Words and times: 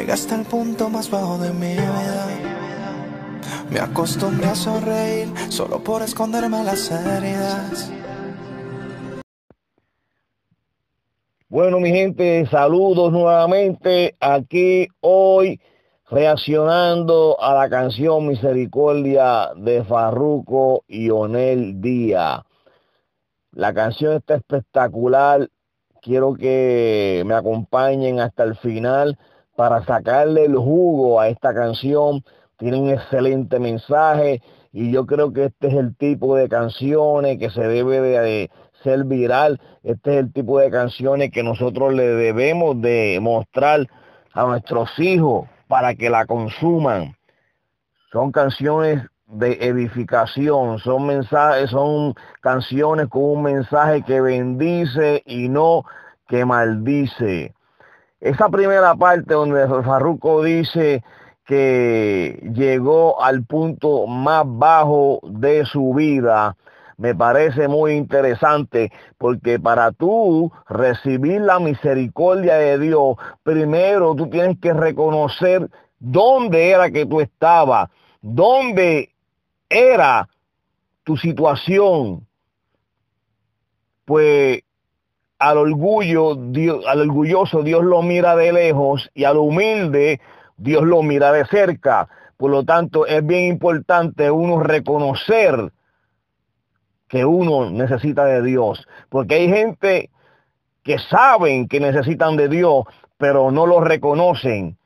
Llegué 0.00 0.12
hasta 0.12 0.34
el 0.34 0.46
punto 0.46 0.88
más 0.88 1.10
bajo 1.10 1.36
de 1.36 1.52
mi 1.52 1.74
vida. 1.74 2.26
Me 3.70 3.80
acostumbré 3.80 4.46
a 4.46 4.54
sonreír 4.54 5.28
solo 5.50 5.84
por 5.84 6.00
esconderme 6.00 6.64
las 6.64 6.90
heridas. 6.90 7.92
Bueno, 11.50 11.80
mi 11.80 11.90
gente, 11.90 12.46
saludos 12.46 13.12
nuevamente 13.12 14.16
aquí 14.20 14.88
hoy 15.02 15.60
reaccionando 16.08 17.36
a 17.38 17.52
la 17.52 17.68
canción 17.68 18.26
Misericordia 18.26 19.50
de 19.54 19.84
Farruco 19.84 20.82
y 20.88 21.10
Onel 21.10 21.78
Díaz. 21.82 22.40
La 23.52 23.74
canción 23.74 24.14
está 24.14 24.36
espectacular. 24.36 25.50
Quiero 26.00 26.32
que 26.32 27.22
me 27.26 27.34
acompañen 27.34 28.18
hasta 28.20 28.44
el 28.44 28.56
final 28.56 29.18
para 29.60 29.84
sacarle 29.84 30.46
el 30.46 30.56
jugo 30.56 31.20
a 31.20 31.28
esta 31.28 31.52
canción. 31.52 32.24
Tiene 32.56 32.80
un 32.80 32.88
excelente 32.88 33.58
mensaje 33.58 34.40
y 34.72 34.90
yo 34.90 35.04
creo 35.04 35.34
que 35.34 35.44
este 35.44 35.66
es 35.66 35.74
el 35.74 35.94
tipo 35.96 36.34
de 36.34 36.48
canciones 36.48 37.38
que 37.38 37.50
se 37.50 37.60
debe 37.68 38.00
de 38.00 38.50
ser 38.82 39.04
viral. 39.04 39.60
Este 39.82 40.12
es 40.12 40.16
el 40.20 40.32
tipo 40.32 40.58
de 40.58 40.70
canciones 40.70 41.30
que 41.30 41.42
nosotros 41.42 41.92
le 41.92 42.06
debemos 42.06 42.80
de 42.80 43.18
mostrar 43.20 43.86
a 44.32 44.44
nuestros 44.44 44.98
hijos 44.98 45.46
para 45.68 45.94
que 45.94 46.08
la 46.08 46.24
consuman. 46.24 47.14
Son 48.12 48.32
canciones 48.32 49.02
de 49.26 49.58
edificación, 49.60 50.78
son 50.78 51.06
mensajes, 51.06 51.68
son 51.68 52.14
canciones 52.40 53.08
con 53.08 53.24
un 53.24 53.42
mensaje 53.42 54.00
que 54.04 54.22
bendice 54.22 55.22
y 55.26 55.50
no 55.50 55.84
que 56.28 56.46
maldice. 56.46 57.52
Esa 58.20 58.50
primera 58.50 58.94
parte 58.96 59.32
donde 59.32 59.66
Farruco 59.66 60.42
dice 60.42 61.02
que 61.46 62.50
llegó 62.54 63.22
al 63.22 63.44
punto 63.44 64.06
más 64.06 64.44
bajo 64.46 65.20
de 65.24 65.64
su 65.64 65.94
vida, 65.94 66.56
me 66.98 67.14
parece 67.14 67.66
muy 67.66 67.92
interesante 67.92 68.92
porque 69.16 69.58
para 69.58 69.90
tú 69.92 70.52
recibir 70.68 71.40
la 71.40 71.58
misericordia 71.58 72.56
de 72.56 72.78
Dios, 72.78 73.16
primero 73.42 74.14
tú 74.14 74.28
tienes 74.28 74.58
que 74.60 74.74
reconocer 74.74 75.70
dónde 75.98 76.70
era 76.70 76.90
que 76.90 77.06
tú 77.06 77.22
estabas, 77.22 77.88
dónde 78.20 79.14
era 79.70 80.28
tu 81.04 81.16
situación. 81.16 82.26
Pues 84.04 84.60
al 85.40 85.56
orgullo, 85.56 86.32
al 86.86 87.00
orgulloso 87.00 87.62
Dios 87.62 87.82
lo 87.82 88.02
mira 88.02 88.36
de 88.36 88.52
lejos 88.52 89.10
y 89.14 89.24
al 89.24 89.38
humilde 89.38 90.20
Dios 90.58 90.84
lo 90.84 91.02
mira 91.02 91.32
de 91.32 91.46
cerca. 91.46 92.08
Por 92.36 92.50
lo 92.50 92.64
tanto, 92.64 93.06
es 93.06 93.26
bien 93.26 93.46
importante 93.46 94.30
uno 94.30 94.62
reconocer 94.62 95.72
que 97.08 97.24
uno 97.24 97.70
necesita 97.70 98.24
de 98.26 98.42
Dios. 98.42 98.86
Porque 99.08 99.36
hay 99.36 99.48
gente 99.48 100.10
que 100.82 100.98
saben 100.98 101.68
que 101.68 101.80
necesitan 101.80 102.36
de 102.36 102.48
Dios, 102.48 102.84
pero 103.16 103.50
no 103.50 103.66
lo 103.66 103.80
reconocen. 103.80 104.76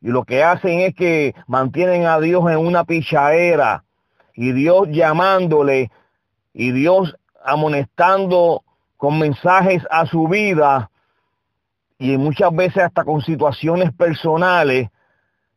Y 0.00 0.08
lo 0.08 0.24
que 0.24 0.44
hacen 0.44 0.80
es 0.80 0.94
que 0.94 1.34
mantienen 1.48 2.06
a 2.06 2.20
Dios 2.20 2.48
en 2.48 2.58
una 2.58 2.84
pichadera 2.84 3.82
y 4.34 4.52
Dios 4.52 4.88
llamándole 4.90 5.90
y 6.52 6.70
Dios 6.70 7.16
amonestando 7.44 8.62
con 8.96 9.18
mensajes 9.18 9.82
a 9.90 10.06
su 10.06 10.28
vida 10.28 10.90
y 11.98 12.16
muchas 12.16 12.54
veces 12.54 12.84
hasta 12.84 13.04
con 13.04 13.22
situaciones 13.22 13.92
personales 13.92 14.90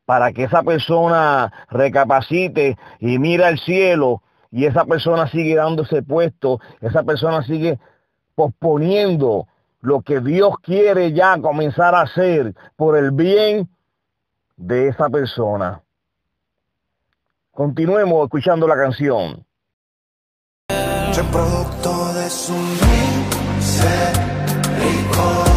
para 0.05 0.31
que 0.31 0.43
esa 0.43 0.63
persona 0.63 1.51
recapacite 1.69 2.77
y 2.99 3.19
mira 3.19 3.47
al 3.47 3.59
cielo 3.59 4.23
y 4.51 4.65
esa 4.65 4.85
persona 4.85 5.27
sigue 5.29 5.55
dándose 5.55 6.01
puesto, 6.01 6.59
esa 6.81 7.03
persona 7.03 7.43
sigue 7.43 7.79
posponiendo 8.35 9.47
lo 9.81 10.01
que 10.01 10.19
Dios 10.19 10.55
quiere 10.61 11.13
ya 11.13 11.39
comenzar 11.39 11.93
a 11.95 12.01
hacer 12.01 12.55
por 12.75 12.97
el 12.97 13.11
bien 13.11 13.69
de 14.57 14.87
esa 14.89 15.09
persona. 15.09 15.81
Continuemos 17.51 18.23
escuchando 18.23 18.67
la 18.67 18.75
canción. 18.75 19.45
Misericordia. 23.79 25.48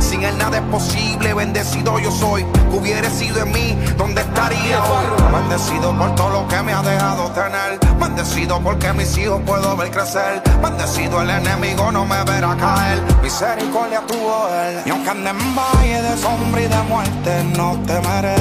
Sin 0.00 0.24
él 0.24 0.36
nada 0.38 0.58
es 0.58 0.62
posible, 0.64 1.34
bendecido 1.34 1.98
yo 2.00 2.10
soy. 2.10 2.44
Hubiera 2.72 3.08
sido 3.10 3.42
en 3.42 3.52
mí, 3.52 3.78
¿dónde 3.96 4.22
estaría 4.22 4.82
hoy? 4.82 5.04
Bendecido 5.32 5.96
por 5.96 6.14
todo 6.16 6.30
lo 6.30 6.48
que 6.48 6.60
me 6.62 6.72
ha 6.72 6.82
dejado 6.82 7.30
tener. 7.30 7.78
Bendecido 8.00 8.60
porque 8.60 8.92
mis 8.92 9.16
hijos 9.18 9.40
puedo 9.46 9.76
ver 9.76 9.90
crecer. 9.92 10.42
Bendecido 10.60 11.22
el 11.22 11.30
enemigo 11.30 11.92
no 11.92 12.04
me 12.04 12.22
verá 12.24 12.56
caer. 12.56 13.00
Misericordia 13.22 14.02
tuvo 14.06 14.48
él. 14.48 14.82
Y 14.84 14.90
aunque 14.90 15.10
ande 15.10 15.30
en 15.30 15.56
valle 15.56 16.02
de 16.02 16.16
sombra 16.16 16.60
y 16.60 16.66
de 16.66 16.82
muerte, 16.88 17.44
no 17.56 17.78
temeré. 17.86 18.34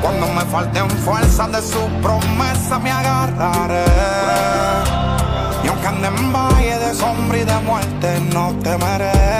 Cuando 0.00 0.26
me 0.28 0.44
falten 0.46 0.88
fuerzas 0.90 1.52
de 1.52 1.62
su 1.62 2.00
promesa 2.00 2.78
me 2.78 2.90
agarraré 2.90 3.84
en 6.04 6.32
valle 6.32 6.78
de 6.78 6.94
sombra 6.94 7.38
y 7.38 7.44
de 7.44 7.58
muerte 7.60 8.20
no 8.32 8.52
temeré. 8.62 9.31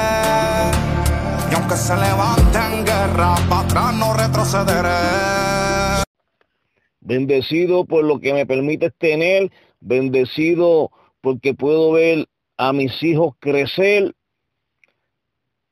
Se 1.77 1.97
levante 1.97 2.59
en 2.71 2.85
guerra, 2.85 3.35
para 3.49 3.61
atrás 3.63 3.95
no 3.95 4.13
retrocederé. 4.13 6.05
Bendecido 7.01 7.87
por 7.87 8.05
lo 8.05 8.21
que 8.21 8.35
me 8.35 8.45
permites 8.45 8.93
tener, 8.99 9.51
bendecido 9.81 10.91
porque 11.23 11.55
puedo 11.55 11.93
ver 11.93 12.29
a 12.59 12.75
mis 12.75 13.03
hijos 13.03 13.35
crecer 13.39 14.15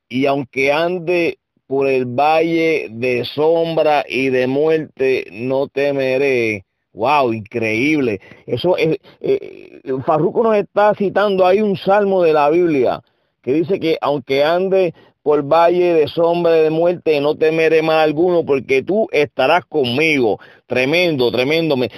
y 0.09 0.25
aunque 0.25 0.73
ande 0.73 1.39
por 1.67 1.87
el 1.87 2.07
valle 2.07 2.89
de 2.91 3.27
sombra 3.27 4.03
y 4.09 4.31
de 4.31 4.47
muerte, 4.47 5.27
no 5.31 5.69
temeré 5.69 6.65
Wow, 6.93 7.33
increíble. 7.33 8.21
Eso 8.47 8.77
es, 8.77 8.99
eh, 9.21 9.81
Farruco 10.05 10.43
nos 10.43 10.57
está 10.57 10.95
citando 10.95 11.47
ahí 11.47 11.61
un 11.61 11.77
salmo 11.77 12.23
de 12.23 12.33
la 12.33 12.51
Biblia 12.51 13.03
que 13.43 13.53
dice 13.53 13.81
que 13.81 13.97
aunque 14.01 14.45
ande 14.45 14.95
por 15.23 15.43
valle 15.43 15.95
de 15.95 16.09
sombra 16.09 16.53
de 16.53 16.71
muerte, 16.71 17.21
no 17.21 17.37
temeré 17.37 17.83
más 17.83 18.05
alguno, 18.05 18.45
porque 18.45 18.83
tú 18.83 19.09
estarás 19.13 19.65
conmigo. 19.67 20.39
Tremendo, 20.67 21.31
tremendo. 21.31 21.77
Me, 21.77 21.91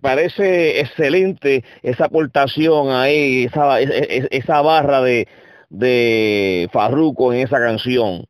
parece 0.00 0.80
excelente 0.80 1.64
esa 1.82 2.06
aportación 2.06 2.90
ahí, 2.90 3.44
esa, 3.44 3.80
esa 3.80 4.62
barra 4.62 5.00
de, 5.02 5.28
de 5.70 6.68
Farruco 6.72 7.32
en 7.32 7.40
esa 7.40 7.58
canción. 7.58 8.26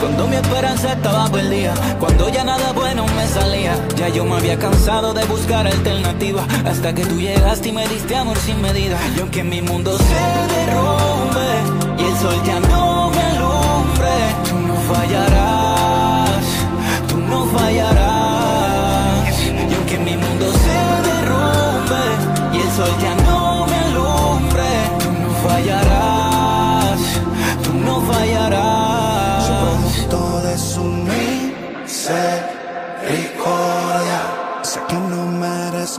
Cuando 0.00 0.28
mi 0.28 0.36
esperanza 0.36 0.92
estaba 0.92 1.26
perdida, 1.30 1.72
cuando 1.98 2.28
ya 2.28 2.44
nada 2.44 2.72
bueno 2.72 3.06
me 3.16 3.26
salía, 3.28 3.74
ya 3.96 4.08
yo 4.10 4.26
me 4.26 4.36
había 4.36 4.58
cansado 4.58 5.14
de 5.14 5.24
buscar 5.24 5.66
alternativas, 5.66 6.46
hasta 6.66 6.94
que 6.94 7.06
tú 7.06 7.18
llegaste 7.18 7.70
y 7.70 7.72
me 7.72 7.88
diste 7.88 8.14
amor 8.14 8.36
sin 8.36 8.60
medida. 8.60 8.98
Y 9.16 9.20
aunque 9.20 9.42
mi 9.42 9.62
mundo 9.62 9.96
se 9.96 10.54
derrumbe 10.54 11.98
y 11.98 12.04
el 12.04 12.18
sol 12.18 12.42
ya 12.44 12.60
no 12.60 13.10
me 13.10 13.22
alumbre, 13.22 14.14
tú 14.50 14.58
no 14.58 14.74
fallarás, 14.94 16.44
tú 17.08 17.16
no 17.16 17.46
fallarás. 17.46 18.03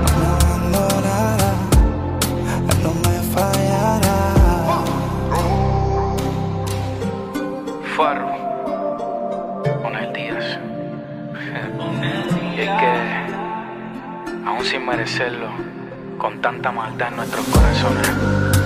No 0.05 0.13
me 0.21 0.27
abandonará, 0.27 1.53
él 2.71 2.79
no 2.83 2.93
me 3.05 3.17
fallará. 3.35 4.19
Farro, 7.97 8.33
Onel 9.85 10.13
Díaz. 10.13 10.49
y 12.57 12.61
es 12.61 12.71
que, 12.81 12.93
aún 14.47 14.65
sin 14.65 14.83
merecerlo, 14.85 15.49
con 16.19 16.41
tanta 16.41 16.71
maldad 16.73 17.09
en 17.09 17.17
nuestros 17.17 17.47
corazones 17.47 18.63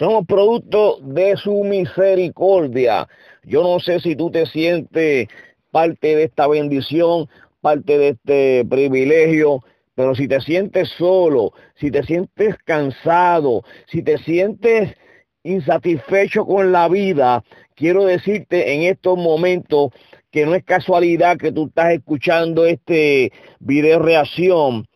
Somos 0.00 0.24
producto 0.26 0.96
de 1.02 1.36
su 1.36 1.62
misericordia. 1.62 3.06
Yo 3.44 3.62
no 3.62 3.78
sé 3.80 4.00
si 4.00 4.16
tú 4.16 4.30
te 4.30 4.46
sientes 4.46 5.28
parte 5.70 6.16
de 6.16 6.22
esta 6.22 6.46
bendición, 6.46 7.28
parte 7.60 7.98
de 7.98 8.08
este 8.08 8.64
privilegio, 8.64 9.62
pero 9.94 10.14
si 10.14 10.26
te 10.26 10.40
sientes 10.40 10.88
solo, 10.96 11.52
si 11.74 11.90
te 11.90 12.02
sientes 12.02 12.56
cansado, 12.64 13.62
si 13.88 14.02
te 14.02 14.16
sientes 14.16 14.96
insatisfecho 15.42 16.46
con 16.46 16.72
la 16.72 16.88
vida, 16.88 17.44
quiero 17.74 18.06
decirte 18.06 18.72
en 18.72 18.84
estos 18.84 19.18
momentos 19.18 19.90
que 20.30 20.46
no 20.46 20.54
es 20.54 20.64
casualidad 20.64 21.36
que 21.36 21.52
tú 21.52 21.66
estás 21.66 21.92
escuchando 21.92 22.64
este 22.64 23.32
video 23.58 23.98
reacción. 23.98 24.86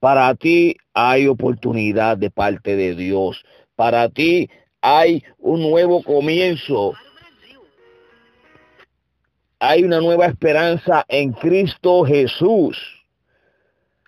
Para 0.00 0.34
ti 0.34 0.78
hay 0.94 1.26
oportunidad 1.26 2.16
de 2.16 2.30
parte 2.30 2.74
de 2.74 2.94
Dios. 2.94 3.44
Para 3.76 4.08
ti 4.08 4.48
hay 4.80 5.22
un 5.38 5.60
nuevo 5.60 6.02
comienzo. 6.02 6.94
Hay 9.58 9.84
una 9.84 10.00
nueva 10.00 10.26
esperanza 10.26 11.04
en 11.08 11.32
Cristo 11.32 12.04
Jesús. 12.04 12.78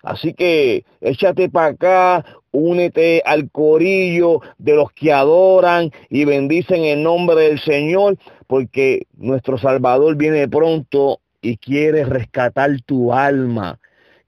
Así 0.03 0.33
que 0.33 0.85
échate 1.01 1.49
para 1.49 1.67
acá, 1.67 2.25
únete 2.51 3.21
al 3.25 3.49
corillo 3.51 4.41
de 4.57 4.75
los 4.75 4.91
que 4.93 5.11
adoran 5.11 5.91
y 6.09 6.25
bendicen 6.25 6.83
el 6.85 7.03
nombre 7.03 7.35
del 7.41 7.59
Señor, 7.59 8.17
porque 8.47 9.07
nuestro 9.17 9.57
Salvador 9.57 10.15
viene 10.15 10.47
pronto 10.47 11.19
y 11.41 11.57
quiere 11.57 12.05
rescatar 12.05 12.81
tu 12.85 13.13
alma 13.13 13.79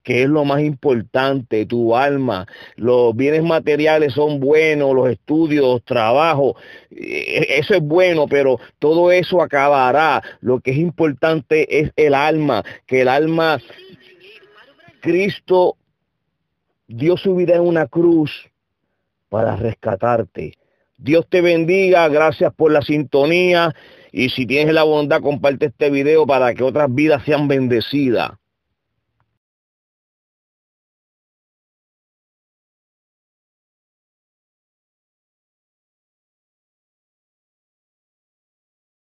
que 0.04 0.24
es 0.24 0.30
lo 0.30 0.46
más 0.46 0.62
importante, 0.62 1.66
tu 1.66 1.96
alma. 1.96 2.48
Los 2.76 3.16
bienes 3.16 3.44
materiales 3.44 4.14
son 4.14 4.40
buenos, 4.40 4.96
los 4.96 5.10
estudios, 5.10 5.84
trabajo, 5.84 6.56
eh, 6.90 7.48
eso 7.50 7.76
es 7.76 7.82
bueno, 7.82 8.28
pero 8.28 8.60
todo 8.80 9.12
eso 9.12 9.42
acabará. 9.42 10.22
Lo 10.42 10.60
que 10.60 10.72
es 10.72 10.78
importante 10.78 11.80
es 11.80 11.92
el 11.96 12.14
alma, 12.14 12.64
que 12.86 13.02
el 13.02 13.08
alma, 13.08 13.60
Cristo 15.02 15.78
dio 16.88 17.18
su 17.18 17.36
vida 17.36 17.56
en 17.56 17.62
una 17.62 17.88
cruz 17.88 18.50
para 19.30 19.56
rescatarte. 19.56 20.54
Dios 20.98 21.26
te 21.30 21.42
bendiga, 21.42 22.08
gracias 22.10 22.54
por 22.54 22.72
la 22.72 22.82
sintonía 22.82 23.74
y 24.12 24.30
si 24.30 24.46
tienes 24.46 24.74
la 24.74 24.84
bondad 24.84 25.22
comparte 25.22 25.68
este 25.68 25.90
video 25.90 26.28
para 26.28 26.54
que 26.54 26.64
otras 26.64 26.94
vidas 26.94 27.24
sean 27.26 27.48
bendecidas. 27.48 28.41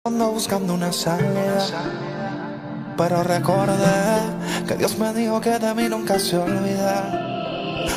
Ando 0.07 0.33
buscando 0.33 0.75
una 0.75 0.93
salida, 0.93 1.67
pero 2.95 3.23
recordé 3.23 4.21
que 4.69 4.75
Dios 4.77 4.99
me 4.99 5.15
dijo 5.15 5.41
que 5.41 5.59
de 5.59 5.75
mí 5.75 5.89
nunca 5.89 6.19
se 6.19 6.37
olvida. 6.37 7.09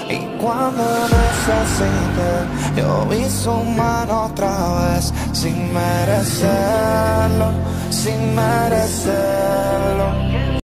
Y 0.10 0.20
cuando 0.42 0.84
necesité, 0.84 2.78
yo 2.78 3.06
vi 3.08 3.30
su 3.30 3.52
mano 3.52 4.28
otra 4.28 4.94
vez, 4.94 5.14
sin 5.34 5.74
merecerlo, 5.74 7.52
sin 7.90 8.34
merecerlo. 8.34 10.27